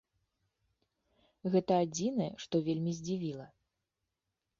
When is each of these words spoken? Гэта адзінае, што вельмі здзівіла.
Гэта 1.55 1.73
адзінае, 1.85 2.29
што 2.45 2.55
вельмі 2.69 2.91
здзівіла. 3.01 3.47